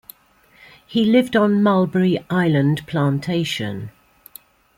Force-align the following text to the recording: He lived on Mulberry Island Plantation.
He 0.87 1.05
lived 1.05 1.35
on 1.35 1.61
Mulberry 1.61 2.17
Island 2.27 2.87
Plantation. 2.87 3.91